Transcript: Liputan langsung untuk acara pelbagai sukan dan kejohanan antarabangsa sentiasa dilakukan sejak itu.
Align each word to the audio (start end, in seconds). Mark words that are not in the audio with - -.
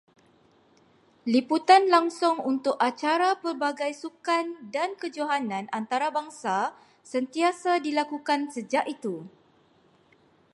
Liputan 1.33 1.83
langsung 1.95 2.37
untuk 2.51 2.73
acara 2.89 3.29
pelbagai 3.43 3.91
sukan 4.03 4.45
dan 4.75 4.89
kejohanan 5.01 5.65
antarabangsa 5.77 6.57
sentiasa 7.11 7.71
dilakukan 7.85 8.41
sejak 8.55 8.85
itu. 8.95 9.15